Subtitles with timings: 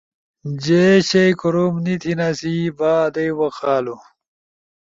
[0.63, 3.97] جے شیئی کوروم نی تھیناسی۔ با آدئی وخ آلو